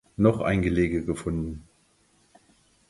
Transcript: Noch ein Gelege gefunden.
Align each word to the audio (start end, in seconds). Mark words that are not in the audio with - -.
Noch 0.17 0.41
ein 0.41 0.63
Gelege 0.63 1.05
gefunden. 1.05 1.67